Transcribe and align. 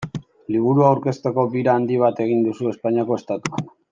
Liburua 0.53 0.87
aurkezteko 0.93 1.43
bira 1.57 1.77
handi 1.81 2.01
bat 2.05 2.23
egin 2.27 2.43
duzu 2.49 2.73
Espainiako 2.75 3.23
Estatuan. 3.23 3.71